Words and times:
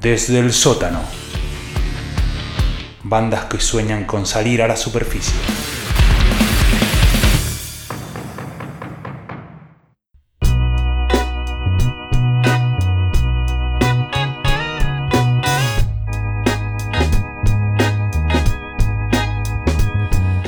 Desde 0.00 0.38
el 0.38 0.52
sótano. 0.52 1.00
Bandas 3.02 3.46
que 3.46 3.58
sueñan 3.58 4.04
con 4.04 4.26
salir 4.26 4.62
a 4.62 4.68
la 4.68 4.76
superficie. 4.76 5.34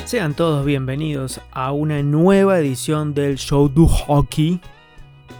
Sean 0.04 0.34
todos 0.34 0.64
bienvenidos 0.64 1.40
a 1.50 1.72
una 1.72 2.04
nueva 2.04 2.60
edición 2.60 3.14
del 3.14 3.36
Show 3.36 3.68
du 3.68 3.88
Hockey, 3.88 4.60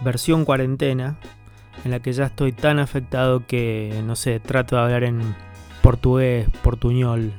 versión 0.03 0.43
cuarentena, 0.43 1.17
en 1.83 1.91
la 1.91 1.99
que 1.99 2.13
ya 2.13 2.25
estoy 2.25 2.51
tan 2.51 2.79
afectado 2.79 3.45
que, 3.45 4.01
no 4.05 4.15
sé, 4.15 4.39
trato 4.39 4.75
de 4.75 4.81
hablar 4.81 5.03
en 5.03 5.35
portugués, 5.81 6.47
portuñol, 6.63 7.33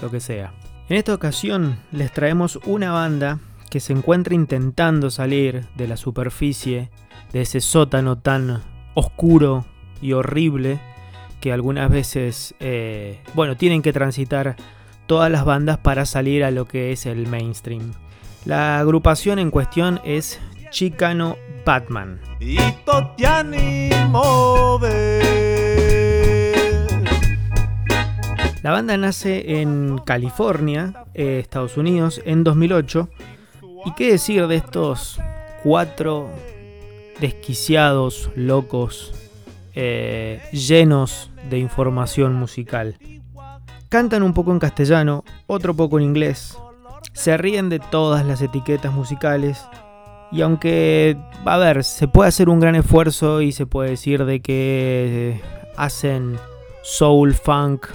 lo 0.00 0.10
que 0.10 0.20
sea. 0.20 0.52
En 0.88 0.96
esta 0.96 1.14
ocasión 1.14 1.78
les 1.92 2.12
traemos 2.12 2.58
una 2.64 2.92
banda 2.92 3.38
que 3.70 3.80
se 3.80 3.92
encuentra 3.92 4.34
intentando 4.34 5.10
salir 5.10 5.66
de 5.76 5.86
la 5.86 5.96
superficie 5.96 6.90
de 7.32 7.42
ese 7.42 7.60
sótano 7.60 8.18
tan 8.18 8.62
oscuro 8.94 9.64
y 10.02 10.12
horrible 10.12 10.80
que 11.40 11.52
algunas 11.52 11.90
veces, 11.90 12.54
eh, 12.60 13.20
bueno, 13.34 13.56
tienen 13.56 13.82
que 13.82 13.92
transitar 13.92 14.56
todas 15.06 15.30
las 15.30 15.44
bandas 15.44 15.78
para 15.78 16.06
salir 16.06 16.44
a 16.44 16.50
lo 16.50 16.66
que 16.66 16.92
es 16.92 17.06
el 17.06 17.26
mainstream. 17.26 17.92
La 18.44 18.78
agrupación 18.78 19.38
en 19.38 19.50
cuestión 19.50 20.00
es 20.04 20.40
Chicano 20.70 21.36
Batman. 21.66 22.20
La 28.62 28.70
banda 28.72 28.96
nace 28.96 29.60
en 29.60 29.98
California, 29.98 31.04
eh, 31.14 31.40
Estados 31.40 31.76
Unidos, 31.76 32.22
en 32.24 32.44
2008. 32.44 33.08
¿Y 33.84 33.94
qué 33.94 34.12
decir 34.12 34.46
de 34.46 34.56
estos 34.56 35.18
cuatro 35.64 36.30
desquiciados, 37.20 38.30
locos, 38.36 39.12
eh, 39.74 40.40
llenos 40.52 41.30
de 41.48 41.58
información 41.58 42.34
musical? 42.34 42.96
Cantan 43.88 44.22
un 44.22 44.34
poco 44.34 44.52
en 44.52 44.60
castellano, 44.60 45.24
otro 45.48 45.74
poco 45.74 45.98
en 45.98 46.04
inglés. 46.04 46.56
Se 47.12 47.36
ríen 47.36 47.68
de 47.70 47.80
todas 47.80 48.24
las 48.24 48.40
etiquetas 48.40 48.92
musicales. 48.92 49.66
Y 50.32 50.42
aunque, 50.42 51.16
a 51.44 51.58
ver, 51.58 51.82
se 51.82 52.06
puede 52.06 52.28
hacer 52.28 52.48
un 52.48 52.60
gran 52.60 52.76
esfuerzo 52.76 53.42
y 53.42 53.52
se 53.52 53.66
puede 53.66 53.90
decir 53.90 54.24
de 54.24 54.40
que 54.40 55.40
hacen 55.76 56.38
soul 56.82 57.34
funk 57.34 57.86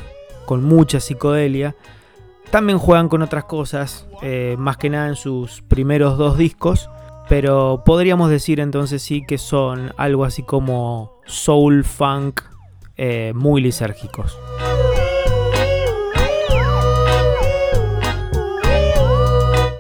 con 0.45 0.63
mucha 0.63 0.99
psicodelia, 0.99 1.75
también 2.51 2.77
juegan 2.77 3.09
con 3.09 3.21
otras 3.21 3.45
cosas, 3.45 4.07
eh, 4.21 4.55
más 4.57 4.77
que 4.77 4.89
nada 4.89 5.07
en 5.07 5.15
sus 5.15 5.61
primeros 5.61 6.17
dos 6.17 6.37
discos, 6.37 6.89
pero 7.29 7.83
podríamos 7.85 8.29
decir 8.29 8.59
entonces 8.59 9.01
sí 9.01 9.23
que 9.25 9.37
son 9.37 9.93
algo 9.97 10.25
así 10.25 10.43
como 10.43 11.19
soul 11.25 11.83
funk 11.83 12.41
eh, 12.97 13.33
muy 13.33 13.61
lisérgicos. 13.61 14.37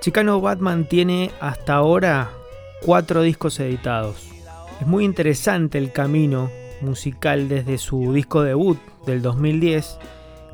Chicano 0.01 0.39
Batman 0.39 0.87
tiene 0.87 1.31
hasta 1.39 1.75
ahora 1.75 2.29
cuatro 2.85 3.23
discos 3.23 3.59
editados. 3.59 4.29
Es 4.79 4.85
muy 4.85 5.05
interesante 5.05 5.79
el 5.79 5.91
camino 5.91 6.51
musical 6.81 7.49
desde 7.49 7.79
su 7.79 8.13
disco 8.13 8.43
debut 8.43 8.77
del 9.07 9.23
2010, 9.23 9.97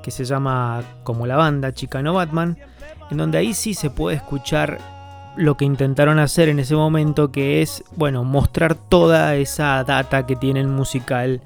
que 0.02 0.12
se 0.12 0.24
llama 0.24 0.82
como 1.04 1.28
la 1.28 1.36
banda 1.36 1.74
Chicano 1.74 2.14
Batman, 2.14 2.58
en 3.10 3.18
donde 3.18 3.38
ahí 3.38 3.54
sí 3.54 3.74
se 3.74 3.90
puede 3.90 4.16
escuchar 4.16 4.80
lo 5.36 5.58
que 5.58 5.66
intentaron 5.66 6.20
hacer 6.20 6.48
en 6.48 6.60
ese 6.60 6.74
momento, 6.76 7.34
que 7.34 7.62
es, 7.62 7.84
bueno, 7.98 8.24
mostrar 8.24 8.76
toda 8.76 9.36
esa 9.36 9.84
data 9.84 10.26
que 10.26 10.38
tienen 10.38 10.70
musical 10.70 11.42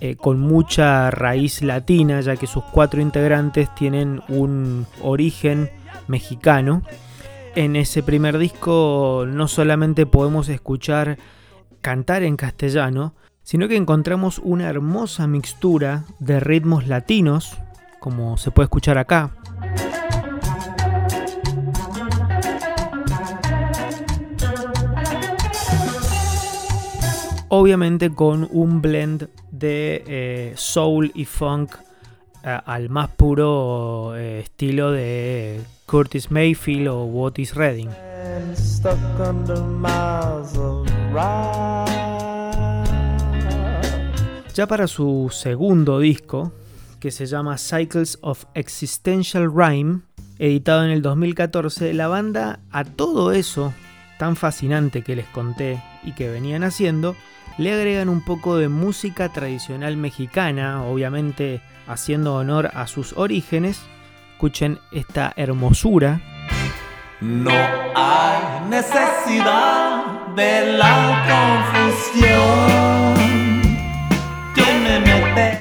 eh, 0.00 0.14
con 0.14 0.38
mucha 0.38 1.10
raíz 1.10 1.62
latina, 1.62 2.20
ya 2.20 2.36
que 2.36 2.46
sus 2.46 2.62
cuatro 2.62 3.00
integrantes 3.00 3.74
tienen 3.74 4.22
un 4.28 4.86
origen 5.02 5.70
mexicano 6.06 6.82
en 7.58 7.74
ese 7.74 8.04
primer 8.04 8.38
disco 8.38 9.24
no 9.26 9.48
solamente 9.48 10.06
podemos 10.06 10.48
escuchar 10.48 11.18
cantar 11.80 12.22
en 12.22 12.36
castellano, 12.36 13.16
sino 13.42 13.66
que 13.66 13.74
encontramos 13.74 14.38
una 14.38 14.68
hermosa 14.68 15.26
mixtura 15.26 16.04
de 16.20 16.38
ritmos 16.38 16.86
latinos, 16.86 17.58
como 17.98 18.36
se 18.36 18.52
puede 18.52 18.66
escuchar 18.66 18.96
acá. 18.96 19.34
Obviamente 27.48 28.10
con 28.10 28.46
un 28.52 28.80
blend 28.80 29.30
de 29.50 30.04
eh, 30.06 30.52
soul 30.54 31.10
y 31.12 31.24
funk 31.24 31.74
al 32.56 32.88
más 32.90 33.10
puro 33.10 34.16
eh, 34.16 34.40
estilo 34.40 34.92
de 34.92 35.60
Curtis 35.86 36.30
Mayfield 36.30 36.88
o 36.88 37.22
Otis 37.22 37.54
Redding. 37.54 37.90
Ya 44.54 44.66
para 44.66 44.86
su 44.86 45.28
segundo 45.30 46.00
disco, 46.00 46.52
que 47.00 47.10
se 47.10 47.26
llama 47.26 47.58
Cycles 47.58 48.18
of 48.22 48.44
Existential 48.54 49.50
Rhyme, 49.52 50.00
editado 50.38 50.84
en 50.84 50.90
el 50.90 51.02
2014, 51.02 51.94
la 51.94 52.08
banda 52.08 52.60
a 52.70 52.84
todo 52.84 53.32
eso 53.32 53.72
tan 54.18 54.36
fascinante 54.36 55.02
que 55.02 55.16
les 55.16 55.26
conté 55.26 55.80
y 56.02 56.12
que 56.12 56.28
venían 56.28 56.64
haciendo, 56.64 57.14
le 57.58 57.72
agregan 57.72 58.08
un 58.08 58.24
poco 58.24 58.56
de 58.56 58.68
música 58.68 59.28
tradicional 59.28 59.96
mexicana, 59.96 60.82
obviamente 60.84 61.60
haciendo 61.86 62.36
honor 62.36 62.70
a 62.74 62.86
sus 62.86 63.12
orígenes, 63.16 63.82
Escuchen 64.38 64.78
esta 64.92 65.32
hermosura. 65.34 66.20
No 67.20 67.50
hay 67.50 68.68
necesidad 68.70 70.28
de 70.36 70.74
la 70.78 71.74
confusión. 71.74 72.78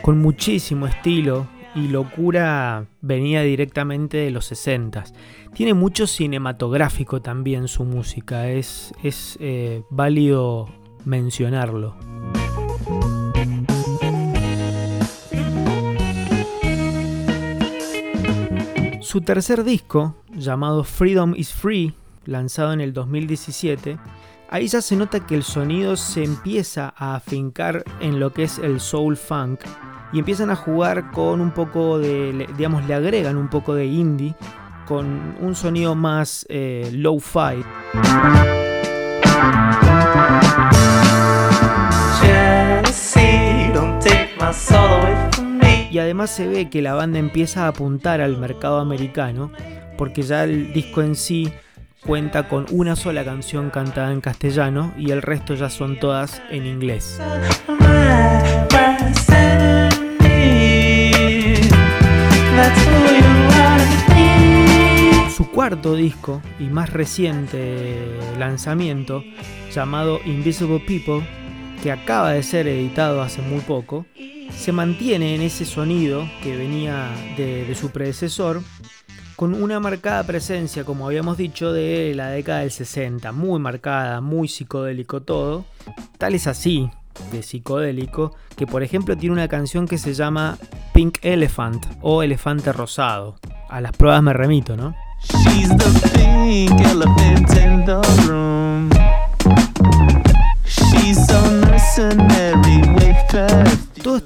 Con 0.04 0.20
muchísimo 0.20 0.86
estilo 0.86 1.48
y 1.74 1.88
locura 1.88 2.86
venía 3.02 3.42
directamente 3.42 4.18
de 4.18 4.30
los 4.30 4.46
60 4.46 5.06
Tiene 5.56 5.74
mucho 5.74 6.06
cinematográfico 6.06 7.20
también 7.20 7.68
su 7.68 7.84
música, 7.84 8.50
es, 8.50 8.94
es 9.02 9.40
eh, 9.42 9.82
válido 9.90 10.70
mencionarlo. 11.08 11.96
Su 19.02 19.22
tercer 19.22 19.64
disco, 19.64 20.16
llamado 20.36 20.84
Freedom 20.84 21.34
is 21.36 21.54
Free, 21.54 21.96
lanzado 22.26 22.74
en 22.74 22.82
el 22.82 22.92
2017, 22.92 23.98
ahí 24.50 24.68
ya 24.68 24.82
se 24.82 24.98
nota 24.98 25.26
que 25.26 25.36
el 25.36 25.44
sonido 25.44 25.96
se 25.96 26.26
empieza 26.26 26.94
a 26.98 27.16
afincar 27.16 27.86
en 28.02 28.20
lo 28.20 28.34
que 28.34 28.44
es 28.44 28.60
el 28.60 28.82
soul 28.82 29.16
funk 29.16 29.62
y 30.12 30.20
empiezan 30.20 30.50
a 30.50 30.56
jugar 30.58 31.12
con 31.12 31.40
un 31.40 31.52
poco 31.52 32.00
de, 32.00 32.48
digamos, 32.58 32.86
le 32.86 32.94
agregan 32.94 33.38
un 33.38 33.48
poco 33.48 33.74
de 33.74 33.86
indie 33.86 34.36
con 34.86 35.36
un 35.40 35.56
sonido 35.56 35.96
más 35.96 36.46
eh, 36.50 36.90
low-fi. 36.94 38.67
Y 45.90 46.00
además 46.00 46.30
se 46.30 46.48
ve 46.48 46.70
que 46.70 46.82
la 46.82 46.94
banda 46.94 47.18
empieza 47.18 47.66
a 47.66 47.70
apuntar 47.70 48.22
al 48.22 48.38
mercado 48.38 48.80
americano, 48.80 49.52
porque 49.98 50.22
ya 50.22 50.44
el 50.44 50.74
disco 50.74 51.02
en 51.02 51.16
sí 51.16 51.52
cuenta 52.06 52.48
con 52.48 52.66
una 52.72 52.96
sola 52.96 53.26
canción 53.26 53.70
cantada 53.70 54.12
en 54.14 54.22
castellano 54.22 54.94
y 54.98 55.12
el 55.12 55.22
resto 55.22 55.56
ya 55.56 55.70
son 55.70 56.00
todas 56.00 56.42
en 56.52 56.66
inglés. 56.66 57.20
Su 65.36 65.50
cuarto 65.52 65.96
disco 65.96 66.42
y 66.60 66.66
más 66.66 66.92
reciente 66.94 68.08
lanzamiento, 68.38 69.24
llamado 69.74 70.20
Invisible 70.26 70.80
People, 70.80 71.28
que 71.82 71.92
acaba 71.92 72.32
de 72.32 72.44
ser 72.44 72.68
editado 72.68 73.22
hace 73.22 73.42
muy 73.42 73.62
poco, 73.62 74.06
se 74.56 74.72
mantiene 74.72 75.36
en 75.36 75.42
ese 75.42 75.66
sonido 75.66 76.28
que 76.42 76.56
venía 76.56 77.10
de, 77.38 77.74
su 77.76 77.92
predecesor, 77.92 78.62
con 79.36 79.54
una 79.54 79.80
marcada 79.80 80.24
presencia, 80.24 80.84
como 80.84 81.06
habíamos 81.06 81.38
dicho, 81.38 81.72
de 81.72 82.14
la 82.16 82.30
década 82.30 82.60
del 82.60 82.72
60, 82.72 83.32
muy 83.32 83.60
marcada, 83.60 84.22
muy 84.22 84.48
psicodélico 84.48 85.22
todo. 85.22 85.66
Tal 86.18 86.36
es 86.36 86.48
así 86.48 86.90
de 87.32 87.44
psicodélico, 87.44 88.36
que 88.56 88.68
por 88.68 88.84
ejemplo 88.84 89.18
tiene 89.18 89.34
una 89.34 89.48
canción 89.48 89.88
que 89.88 89.98
se 89.98 90.14
llama 90.14 90.58
Pink 90.94 91.20
Elephant 91.22 91.86
o 92.02 92.24
Elefante 92.24 92.72
Rosado. 92.74 93.36
A 93.70 93.82
las 93.82 93.92
pruebas 93.92 94.24
me 94.24 94.34
remito, 94.34 94.76
¿no? 94.78 94.96
She's 95.24 95.70
the 95.70 96.10
pink 96.14 96.80
elephant. 96.82 97.28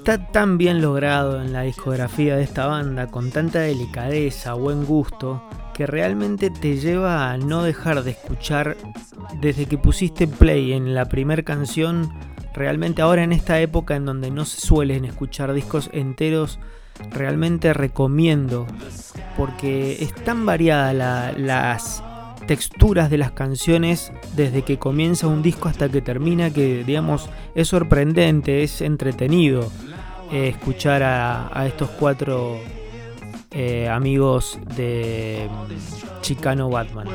Está 0.02 0.18
tan 0.32 0.58
bien 0.58 0.82
logrado 0.82 1.40
en 1.44 1.54
la 1.54 1.62
discografía 1.62 2.36
de 2.36 2.42
esta 2.42 2.66
banda, 2.66 3.06
con 3.06 3.30
tanta 3.30 3.60
delicadeza, 3.60 4.54
buen 4.56 4.84
gusto, 4.84 5.44
que 5.76 5.86
realmente 5.86 6.50
te 6.50 6.78
lleva 6.78 7.30
a 7.32 7.38
no 7.38 7.62
dejar 7.62 8.04
de 8.04 8.10
escuchar 8.12 8.78
desde 9.42 9.68
que 9.68 9.78
pusiste 9.78 10.28
play 10.28 10.74
en 10.74 10.96
la 10.96 11.06
primera 11.06 11.44
canción. 11.44 12.12
Realmente 12.56 13.04
ahora 13.04 13.24
en 13.24 13.32
esta 13.32 13.60
época 13.60 13.96
en 13.96 14.06
donde 14.06 14.32
no 14.32 14.44
se 14.46 14.60
suelen 14.60 15.06
escuchar 15.06 15.54
discos 15.54 15.92
enteros, 15.94 16.58
realmente 17.12 17.72
recomiendo 17.72 18.66
porque 19.38 20.02
es 20.02 20.16
tan 20.16 20.48
variada 20.48 20.94
la- 20.94 21.32
las 21.38 22.04
texturas 22.48 23.12
de 23.12 23.20
las 23.20 23.32
canciones 23.34 24.12
desde 24.36 24.64
que 24.64 24.80
comienza 24.80 25.28
un 25.28 25.44
disco 25.44 25.70
hasta 25.70 25.88
que 25.90 26.02
termina 26.02 26.50
que 26.50 26.84
digamos 26.84 27.30
es 27.54 27.68
sorprendente, 27.68 28.64
es 28.64 28.82
entretenido 28.82 29.72
eh, 30.32 30.48
escuchar 30.48 31.04
a, 31.04 31.66
estos 31.68 31.90
cuatro 31.90 32.60
eh, 33.52 33.90
amigos 33.90 34.60
de 34.78 35.50
mm, 35.50 36.22
Chicano 36.22 36.70
Batman. 36.70 37.08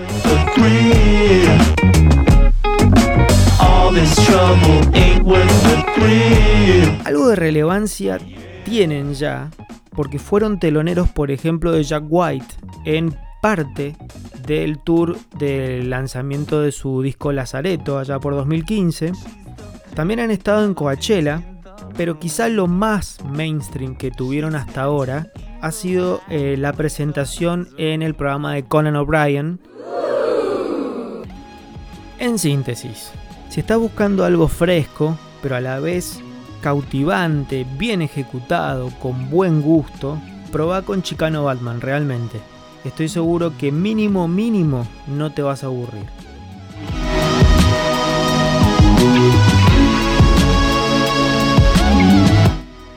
Algo 7.04 7.28
de 7.28 7.36
relevancia 7.36 8.18
tienen 8.64 9.14
ya, 9.14 9.50
porque 9.94 10.18
fueron 10.18 10.58
teloneros, 10.60 11.08
por 11.08 11.30
ejemplo, 11.30 11.72
de 11.72 11.84
Jack 11.84 12.04
White 12.08 12.54
en 12.84 13.16
parte 13.40 13.96
del 14.46 14.78
tour 14.78 15.16
del 15.38 15.88
lanzamiento 15.88 16.60
de 16.60 16.72
su 16.72 17.00
disco 17.00 17.32
Lazareto, 17.32 17.98
allá 17.98 18.18
por 18.18 18.34
2015. 18.34 19.12
También 19.94 20.20
han 20.20 20.30
estado 20.30 20.64
en 20.64 20.74
Coachella, 20.74 21.42
pero 21.96 22.18
quizá 22.18 22.48
lo 22.48 22.66
más 22.66 23.18
mainstream 23.24 23.96
que 23.96 24.10
tuvieron 24.10 24.54
hasta 24.54 24.82
ahora 24.82 25.32
ha 25.60 25.72
sido 25.72 26.20
eh, 26.28 26.56
la 26.58 26.72
presentación 26.72 27.68
en 27.78 28.02
el 28.02 28.14
programa 28.14 28.54
de 28.54 28.64
Conan 28.64 28.96
O'Brien. 28.96 29.60
En 32.18 32.38
síntesis, 32.38 33.10
si 33.48 33.60
estás 33.60 33.78
buscando 33.78 34.24
algo 34.24 34.48
fresco, 34.48 35.16
pero 35.42 35.56
a 35.56 35.60
la 35.60 35.80
vez 35.80 36.20
cautivante, 36.60 37.66
bien 37.78 38.02
ejecutado, 38.02 38.90
con 39.00 39.30
buen 39.30 39.62
gusto, 39.62 40.18
probá 40.50 40.82
con 40.82 41.02
Chicano 41.02 41.44
Batman 41.44 41.80
realmente. 41.80 42.40
Estoy 42.84 43.08
seguro 43.08 43.56
que 43.58 43.72
mínimo 43.72 44.28
mínimo 44.28 44.86
no 45.06 45.32
te 45.32 45.42
vas 45.42 45.62
a 45.62 45.66
aburrir. 45.66 46.25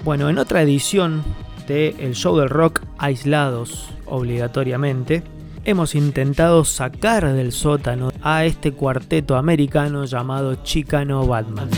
Bueno, 0.10 0.28
en 0.28 0.40
otra 0.40 0.64
edición 0.64 1.24
de 1.68 1.90
El 2.00 2.16
Show 2.16 2.36
del 2.40 2.50
Rock 2.50 2.82
aislados 2.98 3.92
obligatoriamente, 4.08 5.22
hemos 5.66 5.94
intentado 5.94 6.66
sacar 6.66 7.32
del 7.32 7.52
sótano 7.52 8.10
a 8.24 8.44
este 8.44 8.72
cuarteto 8.72 9.36
americano 9.36 10.06
llamado 10.06 10.56
Chicano 10.64 11.28
Batman. 11.28 11.70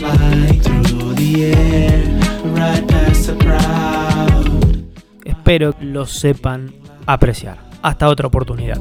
Espero 5.26 5.74
que 5.74 5.84
lo 5.84 6.06
sepan 6.06 6.72
apreciar. 7.04 7.58
Hasta 7.82 8.08
otra 8.08 8.28
oportunidad. 8.28 8.80